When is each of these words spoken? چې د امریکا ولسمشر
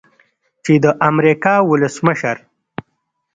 چې 0.63 0.73
د 0.83 0.85
امریکا 1.09 1.55
ولسمشر 1.71 2.37